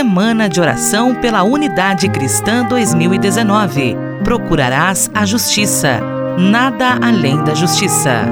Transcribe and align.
Semana 0.00 0.48
de 0.48 0.58
Oração 0.58 1.14
pela 1.14 1.42
Unidade 1.42 2.08
Cristã 2.08 2.64
2019. 2.64 3.94
Procurarás 4.24 5.10
a 5.12 5.26
justiça, 5.26 6.00
nada 6.38 6.98
além 7.02 7.44
da 7.44 7.52
justiça. 7.54 8.22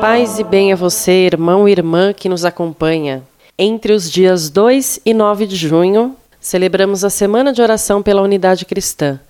Paz 0.00 0.40
e 0.40 0.42
bem 0.42 0.72
a 0.72 0.76
você, 0.76 1.26
irmão 1.26 1.68
e 1.68 1.70
irmã 1.70 2.12
que 2.12 2.28
nos 2.28 2.44
acompanha. 2.44 3.22
Entre 3.56 3.92
os 3.92 4.10
dias 4.10 4.50
2 4.50 5.02
e 5.06 5.14
9 5.14 5.46
de 5.46 5.54
junho, 5.54 6.16
celebramos 6.40 7.04
a 7.04 7.08
Semana 7.08 7.52
de 7.52 7.62
Oração 7.62 8.02
pela 8.02 8.20
Unidade 8.20 8.64
Cristã. 8.64 9.20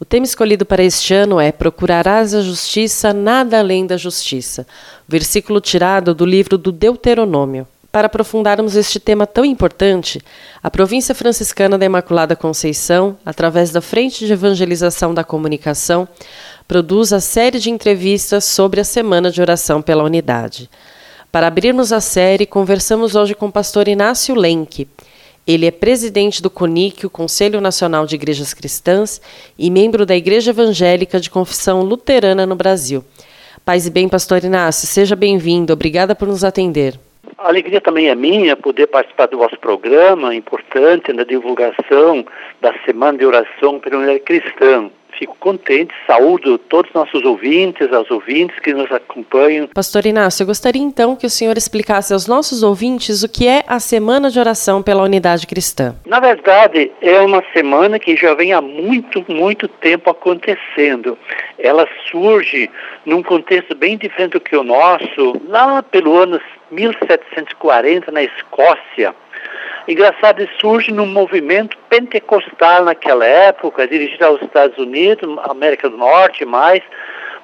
O 0.00 0.04
tema 0.06 0.24
escolhido 0.24 0.64
para 0.64 0.82
este 0.82 1.12
ano 1.12 1.38
é 1.38 1.52
Procurarás 1.52 2.34
a 2.34 2.40
justiça, 2.40 3.12
nada 3.12 3.58
além 3.58 3.86
da 3.86 3.98
justiça, 3.98 4.66
versículo 5.06 5.60
tirado 5.60 6.14
do 6.14 6.24
livro 6.24 6.56
do 6.56 6.72
Deuteronômio. 6.72 7.68
Para 7.92 8.06
aprofundarmos 8.06 8.76
este 8.76 8.98
tema 8.98 9.26
tão 9.26 9.44
importante, 9.44 10.18
a 10.62 10.70
Província 10.70 11.14
Franciscana 11.14 11.76
da 11.76 11.84
Imaculada 11.84 12.34
Conceição, 12.34 13.18
através 13.26 13.72
da 13.72 13.82
Frente 13.82 14.24
de 14.26 14.32
Evangelização 14.32 15.12
da 15.12 15.22
Comunicação, 15.22 16.08
produz 16.66 17.12
a 17.12 17.20
série 17.20 17.58
de 17.58 17.68
entrevistas 17.68 18.46
sobre 18.46 18.80
a 18.80 18.84
Semana 18.84 19.30
de 19.30 19.42
Oração 19.42 19.82
pela 19.82 20.02
Unidade. 20.02 20.70
Para 21.30 21.48
abrirmos 21.48 21.92
a 21.92 22.00
série, 22.00 22.46
conversamos 22.46 23.14
hoje 23.14 23.34
com 23.34 23.48
o 23.48 23.52
pastor 23.52 23.86
Inácio 23.86 24.34
Lenk, 24.34 24.88
ele 25.46 25.66
é 25.66 25.70
presidente 25.70 26.42
do 26.42 26.50
CONIC, 26.50 27.06
o 27.06 27.10
Conselho 27.10 27.60
Nacional 27.60 28.06
de 28.06 28.14
Igrejas 28.14 28.54
Cristãs, 28.54 29.20
e 29.58 29.70
membro 29.70 30.06
da 30.06 30.14
Igreja 30.16 30.50
Evangélica 30.50 31.18
de 31.18 31.30
Confissão 31.30 31.82
Luterana 31.82 32.46
no 32.46 32.54
Brasil. 32.54 33.04
Paz 33.64 33.86
e 33.86 33.90
bem, 33.90 34.08
pastor 34.08 34.44
Inácio, 34.44 34.86
seja 34.86 35.16
bem-vindo. 35.16 35.72
Obrigada 35.72 36.14
por 36.14 36.28
nos 36.28 36.44
atender. 36.44 36.98
A 37.38 37.48
alegria 37.48 37.80
também 37.80 38.08
é 38.08 38.14
minha 38.14 38.54
poder 38.54 38.86
participar 38.86 39.26
do 39.26 39.38
vosso 39.38 39.58
programa, 39.58 40.34
importante 40.34 41.12
na 41.12 41.24
divulgação 41.24 42.24
da 42.60 42.74
Semana 42.84 43.16
de 43.16 43.24
Oração 43.24 43.78
pela 43.78 43.96
Unidade 43.96 44.20
Cristã 44.20 44.90
fico 45.20 45.36
contente, 45.38 45.92
saúdo 46.06 46.56
todos 46.56 46.90
os 46.90 46.94
nossos 46.94 47.22
ouvintes, 47.24 47.92
aos 47.92 48.10
ouvintes 48.10 48.58
que 48.60 48.72
nos 48.72 48.90
acompanham. 48.90 49.68
Pastor 49.68 50.06
Inácio, 50.06 50.42
eu 50.42 50.46
gostaria 50.46 50.80
então 50.80 51.14
que 51.14 51.26
o 51.26 51.30
senhor 51.30 51.58
explicasse 51.58 52.14
aos 52.14 52.26
nossos 52.26 52.62
ouvintes 52.62 53.22
o 53.22 53.28
que 53.28 53.46
é 53.46 53.62
a 53.66 53.78
Semana 53.78 54.30
de 54.30 54.40
Oração 54.40 54.82
pela 54.82 55.02
Unidade 55.02 55.46
Cristã. 55.46 55.94
Na 56.06 56.20
verdade, 56.20 56.90
é 57.02 57.20
uma 57.20 57.44
semana 57.52 57.98
que 57.98 58.16
já 58.16 58.32
vem 58.32 58.54
há 58.54 58.62
muito, 58.62 59.22
muito 59.28 59.68
tempo 59.68 60.08
acontecendo. 60.08 61.18
Ela 61.58 61.86
surge 62.10 62.70
num 63.04 63.22
contexto 63.22 63.74
bem 63.74 63.98
diferente 63.98 64.32
do 64.32 64.40
que 64.40 64.56
o 64.56 64.64
nosso, 64.64 65.34
lá 65.46 65.82
pelo 65.82 66.16
ano 66.16 66.40
1740, 66.70 68.10
na 68.10 68.22
Escócia. 68.22 69.14
Engraçado, 69.88 70.46
surge 70.60 70.92
num 70.92 71.06
movimento 71.06 71.76
pentecostal 71.88 72.84
naquela 72.84 73.24
época, 73.24 73.88
dirigido 73.88 74.24
aos 74.24 74.42
Estados 74.42 74.78
Unidos, 74.78 75.28
América 75.48 75.88
do 75.88 75.96
Norte 75.96 76.44
mais, 76.44 76.82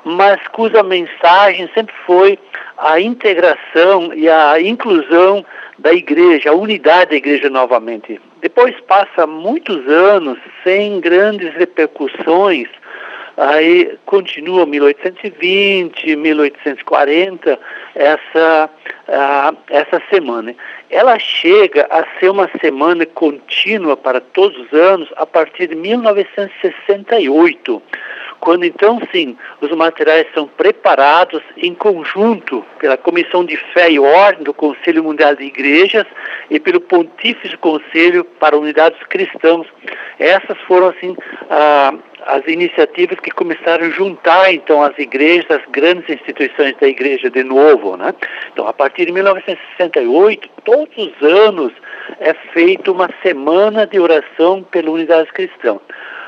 mas 0.04 0.38
cuja 0.52 0.82
mensagem 0.82 1.68
sempre 1.74 1.94
foi 2.06 2.38
a 2.78 3.00
integração 3.00 4.12
e 4.14 4.28
a 4.28 4.60
inclusão 4.60 5.44
da 5.78 5.92
igreja, 5.92 6.50
a 6.50 6.54
unidade 6.54 7.10
da 7.10 7.16
igreja 7.16 7.50
novamente. 7.50 8.20
Depois 8.40 8.74
passa 8.82 9.26
muitos 9.26 9.86
anos 9.88 10.38
sem 10.62 11.00
grandes 11.00 11.52
repercussões, 11.54 12.68
aí 13.36 13.98
continua 14.06 14.64
1820, 14.64 16.16
1840, 16.16 17.60
essa, 17.94 18.70
essa 19.70 20.02
semana. 20.10 20.54
Ela 20.90 21.18
chega 21.18 21.86
a 21.90 22.06
ser 22.18 22.30
uma 22.30 22.50
semana 22.60 23.04
contínua 23.04 23.94
para 23.96 24.20
todos 24.20 24.56
os 24.58 24.72
anos 24.72 25.12
a 25.16 25.26
partir 25.26 25.66
de 25.68 25.74
1968, 25.74 27.82
quando 28.40 28.64
então 28.64 29.00
sim 29.12 29.36
os 29.60 29.70
materiais 29.70 30.26
são 30.34 30.46
preparados 30.46 31.42
em 31.56 31.74
conjunto 31.74 32.64
pela 32.78 32.96
Comissão 32.96 33.44
de 33.44 33.56
Fé 33.56 33.90
e 33.90 33.98
Ordem 33.98 34.44
do 34.44 34.54
Conselho 34.54 35.04
Mundial 35.04 35.34
de 35.34 35.44
Igrejas 35.44 36.06
e 36.50 36.60
pelo 36.60 36.80
Pontífice 36.80 37.56
Conselho 37.56 38.24
para 38.24 38.56
Unidades 38.56 38.98
Cristãos. 39.08 39.66
Essas 40.18 40.58
foram 40.66 40.88
assim 40.88 41.16
as 42.26 42.44
iniciativas 42.48 43.20
que 43.20 43.30
começaram 43.30 43.86
a 43.86 43.90
juntar 43.90 44.52
então 44.52 44.82
as 44.82 44.98
igrejas, 44.98 45.48
as 45.48 45.64
grandes 45.70 46.08
instituições 46.08 46.74
da 46.80 46.88
igreja 46.88 47.30
de 47.30 47.44
novo, 47.44 47.96
né? 47.96 48.12
Então, 48.52 48.66
a 48.66 48.72
partir 48.72 49.06
de 49.06 49.12
1968, 49.12 50.48
todos 50.64 50.96
os 50.96 51.22
anos 51.22 51.72
é 52.18 52.34
feita 52.52 52.90
uma 52.90 53.08
semana 53.22 53.86
de 53.86 54.00
oração 54.00 54.62
pela 54.64 54.90
unidade 54.90 55.32
cristã. 55.32 55.78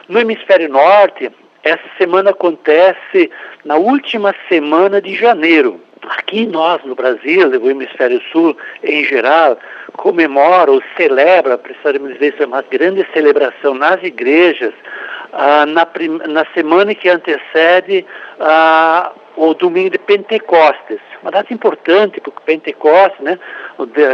No 0.09 0.21
hemisfério 0.21 0.69
norte, 0.69 1.31
essa 1.69 1.89
semana 1.97 2.31
acontece 2.31 3.31
na 3.65 3.77
última 3.77 4.34
semana 4.49 5.01
de 5.01 5.15
janeiro. 5.15 5.81
Aqui 6.03 6.47
nós, 6.47 6.83
no 6.84 6.95
Brasil, 6.95 7.49
o 7.49 7.71
hemisfério 7.71 8.21
sul 8.33 8.56
em 8.83 9.05
geral, 9.05 9.59
comemora 9.97 10.71
ou 10.71 10.83
celebra, 10.97 11.59
precisamos 11.59 12.15
dizer, 12.15 12.34
é 12.39 12.47
uma 12.47 12.62
grande 12.62 13.06
celebração 13.12 13.75
nas 13.75 14.03
igrejas, 14.03 14.73
ah, 15.33 15.67
na, 15.67 15.87
na, 16.29 16.47
semana 16.55 16.95
que 16.95 17.09
antecede 17.09 18.06
ah, 18.41 19.12
o 19.37 19.55
domingo 19.55 19.91
de 19.91 19.99
Pentecostes. 19.99 21.00
Uma 21.21 21.31
data 21.31 21.53
importante, 21.53 22.21
porque 22.21 22.41
Pentecostes, 22.47 23.21
né, 23.21 23.39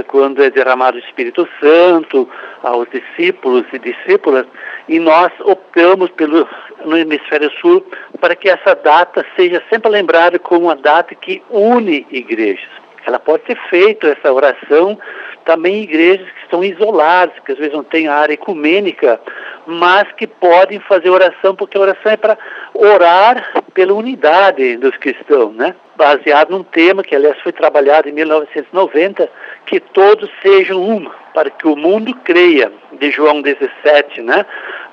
quando 0.06 0.42
é 0.42 0.50
derramado 0.50 0.96
o 0.96 1.00
Espírito 1.00 1.48
Santo 1.60 2.28
aos 2.62 2.86
discípulos 2.90 3.64
e 3.72 3.78
discípulas, 3.78 4.46
e 4.88 4.98
nós 4.98 5.32
optamos 5.40 6.10
pelo, 6.10 6.48
no 6.84 6.96
hemisfério 6.96 7.50
sul 7.60 7.84
para 8.20 8.36
que 8.36 8.48
essa 8.48 8.74
data 8.74 9.24
seja 9.36 9.62
sempre 9.70 9.90
lembrada 9.90 10.38
como 10.38 10.66
uma 10.66 10.76
data 10.76 11.14
que 11.14 11.42
une 11.50 12.06
igrejas. 12.10 12.68
Ela 13.06 13.18
pode 13.18 13.44
ser 13.46 13.58
feita, 13.68 14.08
essa 14.08 14.32
oração, 14.32 14.98
também 15.44 15.76
em 15.76 15.82
igrejas 15.82 16.26
que 16.30 16.42
estão 16.42 16.64
isoladas, 16.64 17.34
que 17.44 17.52
às 17.52 17.58
vezes 17.58 17.74
não 17.74 17.84
têm 17.84 18.08
área 18.08 18.32
ecumênica, 18.32 19.20
mas 19.66 20.10
que 20.12 20.26
podem 20.26 20.80
fazer 20.80 21.10
oração, 21.10 21.54
porque 21.54 21.76
a 21.76 21.80
oração 21.80 22.12
é 22.12 22.16
para 22.16 22.38
orar 22.72 23.62
pela 23.74 23.92
unidade 23.92 24.76
dos 24.76 24.96
cristãos, 24.96 25.54
né? 25.54 25.74
Baseado 25.96 26.50
num 26.50 26.62
tema 26.62 27.02
que, 27.02 27.14
aliás, 27.14 27.38
foi 27.42 27.52
trabalhado 27.52 28.08
em 28.08 28.12
1990, 28.12 29.28
que 29.66 29.80
todos 29.80 30.30
sejam 30.40 30.80
um, 30.80 31.10
para 31.34 31.50
que 31.50 31.66
o 31.66 31.76
mundo 31.76 32.14
creia, 32.24 32.72
de 32.92 33.10
João 33.10 33.42
17, 33.42 34.22
né? 34.22 34.46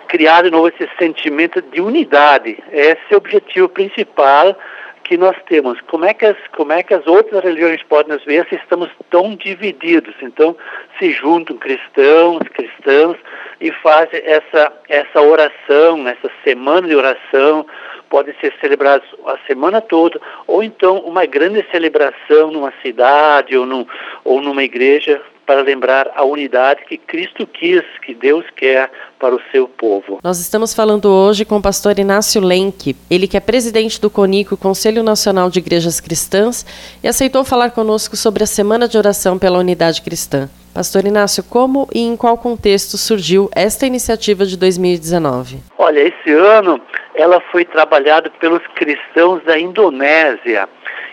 Criar 0.08 0.42
de 0.42 0.52
novo 0.52 0.68
esse 0.68 0.90
sentimento 0.98 1.62
de 1.62 1.80
unidade. 1.80 2.58
Esse 2.72 3.00
é 3.12 3.14
o 3.14 3.18
objetivo 3.18 3.70
principal 3.70 4.58
que 5.04 5.18
nós 5.18 5.36
temos. 5.48 5.80
Como 5.82 6.06
é 6.06 6.14
que 6.14 6.26
as, 6.26 6.38
como 6.56 6.72
é 6.72 6.82
que 6.82 6.94
as 6.94 7.06
outras 7.06 7.44
religiões 7.44 7.84
podem 7.84 8.16
nos 8.16 8.26
ver 8.26 8.48
se 8.48 8.56
estamos 8.56 8.90
tão 9.10 9.36
divididos? 9.36 10.16
Então, 10.22 10.56
se 10.98 11.12
juntam 11.12 11.58
cristãos, 11.58 12.40
cristãos 12.54 13.18
e 13.60 13.72
fazem 13.72 14.22
essa, 14.24 14.72
essa 14.90 15.22
oração, 15.22 16.08
essa 16.08 16.32
semana 16.44 16.88
de 16.88 16.96
oração, 16.96 17.66
pode 18.12 18.36
ser 18.42 18.54
celebrada 18.60 19.02
a 19.26 19.38
semana 19.48 19.80
toda, 19.80 20.20
ou 20.46 20.62
então 20.62 21.00
uma 21.00 21.26
grande 21.26 21.66
celebração 21.72 22.52
numa 22.52 22.74
cidade 22.82 23.56
ou, 23.56 23.66
num, 23.66 23.88
ou 24.26 24.42
numa 24.42 24.62
igreja 24.62 25.22
para 25.46 25.62
lembrar 25.62 26.12
a 26.16 26.24
unidade 26.24 26.86
que 26.86 26.98
Cristo 26.98 27.48
quis, 27.48 27.84
que 28.06 28.14
Deus 28.14 28.46
quer 28.56 28.92
para 29.18 29.34
o 29.34 29.42
seu 29.52 29.68
povo. 29.68 30.20
Nós 30.24 30.40
estamos 30.40 30.74
falando 30.74 31.06
hoje 31.06 31.46
com 31.46 31.58
o 31.58 31.62
pastor 31.62 31.98
Inácio 31.98 32.42
Lenk, 32.42 32.96
ele 33.10 33.28
que 33.28 33.38
é 33.38 33.40
presidente 33.40 34.00
do 34.00 34.10
CONICO, 34.10 34.56
Conselho 34.56 35.04
Nacional 35.04 35.50
de 35.50 35.60
Igrejas 35.60 36.00
Cristãs, 36.00 36.66
e 37.04 37.08
aceitou 37.08 37.44
falar 37.44 37.72
conosco 37.72 38.16
sobre 38.16 38.44
a 38.44 38.48
Semana 38.48 38.88
de 38.88 38.98
Oração 38.98 39.40
pela 39.40 39.58
Unidade 39.58 40.02
Cristã. 40.02 40.50
Pastor 40.74 41.06
Inácio, 41.06 41.44
como 41.44 41.88
e 41.94 42.00
em 42.00 42.16
qual 42.16 42.38
contexto 42.38 42.98
surgiu 42.98 43.50
esta 43.54 43.86
iniciativa 43.86 44.46
de 44.46 44.56
2019? 44.56 45.58
Olha, 45.78 46.00
esse 46.00 46.32
ano 46.32 46.80
ela 47.16 47.42
foi 47.52 47.66
trabalhada 47.66 48.30
pelos 48.40 48.66
cristãos 48.76 49.44
da 49.44 49.60
Indonésia. 49.60 50.68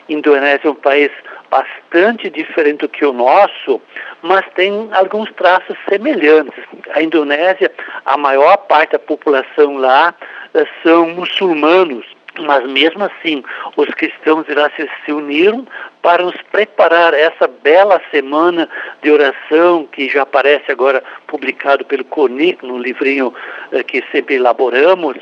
Indonésia 0.08 0.68
é 0.68 0.70
um 0.70 0.74
país 0.74 1.10
bastante 1.50 2.30
diferente 2.30 2.80
do 2.80 2.88
que 2.88 3.04
o 3.04 3.12
nosso, 3.12 3.80
mas 4.22 4.44
tem 4.54 4.88
alguns 4.92 5.32
traços 5.32 5.76
semelhantes. 5.88 6.58
A 6.94 7.02
Indonésia, 7.02 7.70
a 8.04 8.16
maior 8.16 8.56
parte 8.56 8.92
da 8.92 8.98
população 8.98 9.76
lá 9.76 10.14
eh, 10.54 10.66
são 10.82 11.08
muçulmanos, 11.10 12.06
mas 12.40 12.66
mesmo 12.66 13.04
assim 13.04 13.42
os 13.76 13.88
cristãos 13.94 14.46
lá 14.48 14.70
se, 14.76 14.88
se 15.04 15.12
uniram 15.12 15.66
para 16.02 16.22
nos 16.22 16.36
preparar 16.52 17.12
essa 17.12 17.48
bela 17.48 18.00
semana 18.10 18.68
de 19.02 19.10
oração 19.10 19.86
que 19.90 20.08
já 20.08 20.22
aparece 20.22 20.70
agora 20.70 21.02
publicado 21.26 21.84
pelo 21.84 22.04
CONIC, 22.04 22.64
no 22.64 22.78
livrinho 22.78 23.34
eh, 23.72 23.82
que 23.82 24.04
sempre 24.12 24.36
elaboramos, 24.36 25.16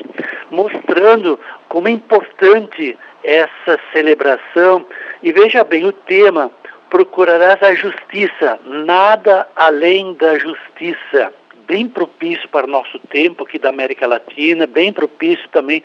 mostrando 0.49 1.39
como 1.67 1.87
é 1.87 1.91
importante 1.91 2.97
essa 3.23 3.79
celebração 3.91 4.85
E 5.21 5.31
veja 5.31 5.63
bem 5.63 5.85
o 5.85 5.91
tema: 5.91 6.51
procurarás 6.89 7.61
a 7.61 7.73
justiça, 7.73 8.59
nada 8.65 9.47
além 9.55 10.13
da 10.13 10.37
justiça. 10.37 11.33
Bem 11.67 11.89
propício 11.89 12.47
para 12.47 12.65
o 12.65 12.69
nosso 12.69 12.97
tempo 13.09 13.43
aqui 13.43 13.59
da 13.59 13.67
América 13.67 14.07
Latina, 14.07 14.65
bem 14.65 14.93
propício 14.93 15.49
também 15.49 15.83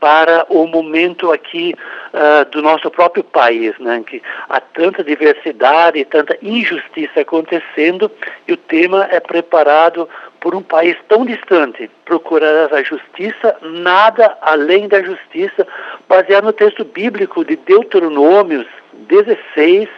para 0.00 0.46
o 0.48 0.66
momento 0.66 1.30
aqui 1.30 1.74
uh, 2.12 2.50
do 2.50 2.62
nosso 2.62 2.90
próprio 2.90 3.22
país, 3.22 3.78
né, 3.78 4.02
que 4.04 4.22
há 4.48 4.58
tanta 4.60 5.04
diversidade 5.04 5.98
e 5.98 6.04
tanta 6.04 6.36
injustiça 6.42 7.20
acontecendo 7.20 8.10
e 8.48 8.52
o 8.54 8.56
tema 8.56 9.06
é 9.10 9.20
preparado 9.20 10.08
por 10.40 10.54
um 10.54 10.62
país 10.62 10.96
tão 11.08 11.24
distante. 11.24 11.90
Procurarás 12.04 12.72
a 12.72 12.82
justiça, 12.82 13.56
nada 13.62 14.36
além 14.40 14.88
da 14.88 15.02
justiça, 15.02 15.66
baseado 16.08 16.44
no 16.44 16.52
texto 16.52 16.84
bíblico 16.84 17.44
de 17.44 17.56
Deuteronômios 17.56 18.66
16, 18.92 19.88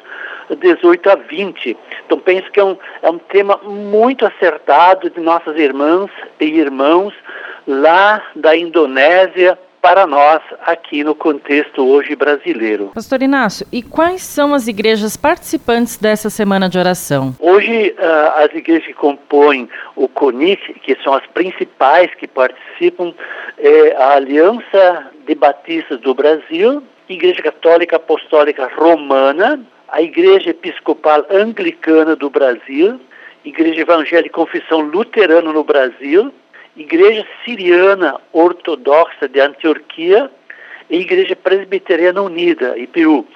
18 0.59 1.11
a 1.11 1.15
20. 1.15 1.77
Então 2.05 2.19
penso 2.19 2.51
que 2.51 2.61
é 2.61 2.65
um, 2.65 2.77
é 3.03 3.11
um 3.11 3.19
tema 3.19 3.59
muito 3.63 4.27
acertado 4.27 5.09
de 5.11 5.21
nossas 5.21 5.57
irmãs 5.57 6.11
e 6.41 6.45
irmãos 6.45 7.15
lá 7.67 8.23
da 8.35 8.57
Indonésia, 8.57 9.59
para 9.83 10.07
nós 10.07 10.41
aqui 10.65 11.03
no 11.03 11.13
contexto 11.13 11.85
hoje 11.85 12.15
brasileiro. 12.15 12.93
Pastor 12.95 13.21
Inácio, 13.21 13.67
e 13.73 13.83
quais 13.83 14.23
são 14.23 14.55
as 14.55 14.69
igrejas 14.69 15.17
participantes 15.17 15.97
dessa 15.97 16.31
semana 16.31 16.69
de 16.69 16.79
oração? 16.79 17.35
Hoje, 17.41 17.95
uh, 17.99 18.45
as 18.45 18.55
igrejas 18.55 18.87
que 18.87 18.95
compõem 18.95 19.69
o 19.97 20.07
CONIC, 20.07 20.75
que 20.81 20.97
são 21.03 21.13
as 21.13 21.27
principais 21.27 22.15
que 22.15 22.29
participam, 22.29 23.13
é 23.59 23.97
a 23.97 24.15
Aliança 24.15 25.11
de 25.27 25.35
Batistas 25.35 26.01
do 26.01 26.15
Brasil, 26.15 26.81
Igreja 27.09 27.43
Católica 27.43 27.97
Apostólica 27.97 28.71
Romana, 28.77 29.61
a 29.89 30.01
Igreja 30.01 30.51
Episcopal 30.51 31.27
Anglicana 31.29 32.15
do 32.15 32.31
Brasil, 32.31 33.01
Igreja 33.45 33.81
Evangélica 33.81 34.35
Confissão 34.35 34.81
Luterana 34.81 35.53
no 35.53 35.65
Brasil, 35.65 36.33
Igreja 36.77 37.27
Siriana 37.45 38.19
Ortodoxa 38.33 39.29
de 39.29 39.41
Antioquia 39.41 40.31
e 40.89 40.99
Igreja 41.01 41.37
Presbiteriana 41.37 42.23
Unida, 42.23 42.79
IPU. 42.79 43.27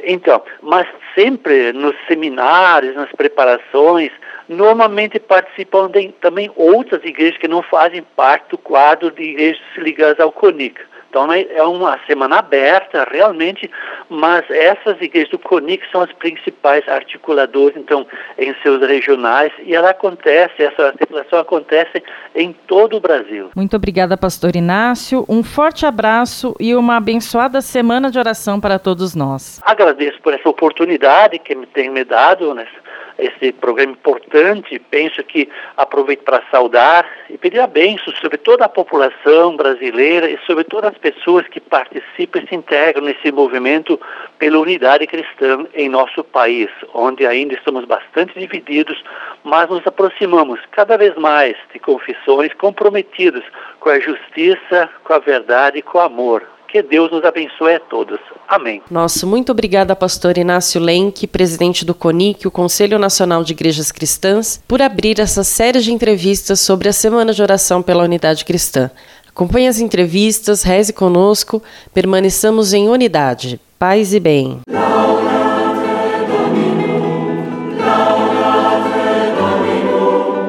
Então, 0.00 0.42
mas 0.62 0.86
sempre 1.14 1.72
nos 1.72 1.96
seminários, 2.06 2.94
nas 2.94 3.10
preparações, 3.12 4.12
normalmente 4.48 5.18
participam 5.18 5.90
de, 5.90 6.12
também 6.20 6.50
outras 6.54 7.02
igrejas 7.04 7.38
que 7.38 7.48
não 7.48 7.62
fazem 7.62 8.02
parte 8.14 8.50
do 8.50 8.58
quadro 8.58 9.10
de 9.10 9.22
igrejas 9.22 9.62
ligadas 9.76 10.20
ao 10.20 10.30
CONIC. 10.30 10.80
Então 11.16 11.26
né, 11.28 11.46
é 11.48 11.62
uma 11.62 11.98
semana 12.06 12.40
aberta, 12.40 13.08
realmente, 13.10 13.70
mas 14.10 14.44
essas 14.50 15.00
igrejas 15.00 15.30
do 15.30 15.38
CONIC 15.38 15.82
são 15.90 16.02
as 16.02 16.12
principais 16.12 16.86
articuladoras, 16.86 17.74
então, 17.74 18.06
em 18.36 18.54
seus 18.62 18.86
regionais, 18.86 19.50
e 19.64 19.74
ela 19.74 19.88
acontece, 19.88 20.62
essa 20.62 20.88
articulação 20.88 21.38
acontece 21.38 22.02
em 22.34 22.52
todo 22.52 22.98
o 22.98 23.00
Brasil. 23.00 23.48
Muito 23.56 23.74
obrigada, 23.74 24.14
pastor 24.14 24.54
Inácio. 24.54 25.24
Um 25.26 25.42
forte 25.42 25.86
abraço 25.86 26.54
e 26.60 26.74
uma 26.74 26.98
abençoada 26.98 27.62
semana 27.62 28.10
de 28.10 28.18
oração 28.18 28.60
para 28.60 28.78
todos 28.78 29.14
nós. 29.14 29.58
Agradeço 29.64 30.20
por 30.20 30.34
essa 30.34 30.46
oportunidade 30.46 31.38
que 31.38 31.54
me 31.54 31.64
tem 31.64 31.88
me 31.88 32.04
dado 32.04 32.52
nessa 32.52 32.85
esse 33.18 33.52
programa 33.52 33.92
importante. 33.92 34.78
Penso 34.78 35.22
que 35.22 35.48
aproveito 35.76 36.22
para 36.22 36.42
saudar 36.50 37.06
e 37.30 37.38
pedir 37.38 37.60
a 37.60 37.66
benção 37.66 38.12
sobre 38.14 38.38
toda 38.38 38.64
a 38.64 38.68
população 38.68 39.56
brasileira 39.56 40.30
e 40.30 40.38
sobre 40.46 40.64
todas 40.64 40.92
as 40.92 40.98
pessoas 40.98 41.46
que 41.48 41.60
participam 41.60 42.40
e 42.40 42.48
se 42.48 42.54
integram 42.54 43.02
nesse 43.02 43.30
movimento 43.32 44.00
pela 44.38 44.58
unidade 44.58 45.06
cristã 45.06 45.66
em 45.74 45.88
nosso 45.88 46.22
país, 46.22 46.68
onde 46.92 47.26
ainda 47.26 47.54
estamos 47.54 47.84
bastante 47.84 48.38
divididos, 48.38 49.02
mas 49.44 49.68
nos 49.68 49.86
aproximamos 49.86 50.60
cada 50.70 50.96
vez 50.96 51.14
mais 51.16 51.56
de 51.72 51.78
confissões 51.78 52.52
comprometidas 52.54 53.44
com 53.80 53.90
a 53.90 54.00
justiça, 54.00 54.88
com 55.04 55.12
a 55.12 55.18
verdade 55.18 55.78
e 55.78 55.82
com 55.82 55.98
o 55.98 56.02
amor. 56.02 56.55
Que 56.76 56.82
Deus 56.82 57.10
nos 57.10 57.24
abençoe 57.24 57.76
a 57.76 57.80
todos. 57.80 58.20
Amém. 58.46 58.82
Nosso 58.90 59.26
muito 59.26 59.50
obrigada, 59.50 59.96
pastor 59.96 60.36
Inácio 60.36 60.78
Lenk, 60.78 61.26
presidente 61.26 61.86
do 61.86 61.94
CONIC, 61.94 62.46
o 62.46 62.50
Conselho 62.50 62.98
Nacional 62.98 63.42
de 63.42 63.54
Igrejas 63.54 63.90
Cristãs, 63.90 64.62
por 64.68 64.82
abrir 64.82 65.18
essa 65.18 65.42
série 65.42 65.80
de 65.80 65.90
entrevistas 65.90 66.60
sobre 66.60 66.90
a 66.90 66.92
Semana 66.92 67.32
de 67.32 67.40
Oração 67.40 67.80
pela 67.80 68.04
Unidade 68.04 68.44
Cristã. 68.44 68.90
Acompanhe 69.26 69.68
as 69.68 69.80
entrevistas, 69.80 70.62
reze 70.62 70.92
conosco, 70.92 71.62
permaneçamos 71.94 72.74
em 72.74 72.90
unidade. 72.90 73.58
Paz 73.78 74.12
e 74.12 74.20
bem. 74.20 74.60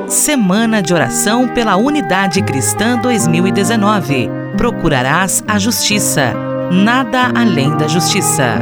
Semana 0.10 0.82
de 0.82 0.94
Oração 0.94 1.48
pela 1.54 1.78
Unidade 1.78 2.42
Cristã 2.42 3.00
2019 3.00 4.37
procurarás 4.56 5.44
a 5.48 5.60
justiça, 5.60 6.34
nada 6.72 7.32
além 7.36 7.76
da 7.78 7.88
justiça. 7.88 8.60